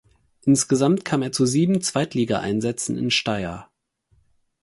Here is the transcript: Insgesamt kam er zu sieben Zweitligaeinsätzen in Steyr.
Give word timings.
Insgesamt 0.45 1.05
kam 1.05 1.21
er 1.21 1.31
zu 1.31 1.45
sieben 1.45 1.79
Zweitligaeinsätzen 1.79 2.97
in 2.97 3.11
Steyr. 3.11 3.69